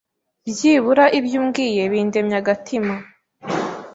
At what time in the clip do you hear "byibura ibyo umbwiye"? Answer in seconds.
0.47-1.81